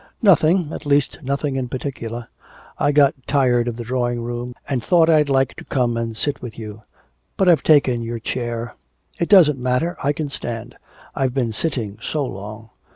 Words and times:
'Nothing, 0.19 0.73
at 0.73 0.83
least 0.87 1.19
nothing 1.21 1.55
in 1.55 1.69
particular. 1.69 2.27
I 2.79 2.91
got 2.91 3.13
tired 3.27 3.67
of 3.67 3.75
the 3.75 3.83
drawing 3.83 4.19
room, 4.23 4.55
and 4.67 4.83
thought 4.83 5.11
I'd 5.11 5.29
like 5.29 5.53
to 5.57 5.63
come 5.63 5.95
and 5.95 6.17
sit 6.17 6.41
with 6.41 6.57
you. 6.57 6.81
But 7.37 7.47
I've 7.47 7.61
taken 7.61 8.01
your 8.01 8.17
chair.' 8.17 8.73
'It 9.19 9.29
doesn't 9.29 9.59
matter. 9.59 9.95
I 10.03 10.11
can 10.11 10.29
stand, 10.29 10.75
I've 11.13 11.35
been 11.35 11.51
sitting 11.51 11.99
so 12.01 12.25
long.' 12.25 12.71